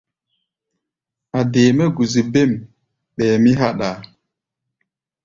[1.37, 2.51] A̧ dee mɛ́ gusi bêm,
[3.15, 3.97] ɓɛɛ mí háɗʼaa.